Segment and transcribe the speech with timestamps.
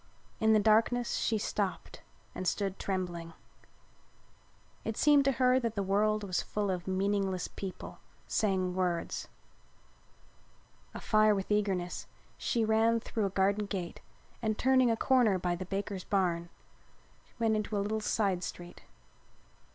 [0.39, 2.01] In the darkness she stopped
[2.33, 3.33] and stood trembling.
[4.83, 9.27] It seemed to her that the world was full of meaningless people saying words.
[10.95, 14.01] Afire with eagerness she ran through a garden gate
[14.41, 16.49] and, turning a corner by the banker's barn,
[17.37, 18.81] went into a little side street.